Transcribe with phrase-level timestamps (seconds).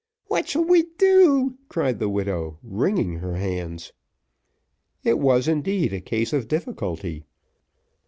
[0.29, 3.93] "What shall we do?" cried the widow, wringing her hands.
[5.03, 7.23] It was indeed a case of difficulty.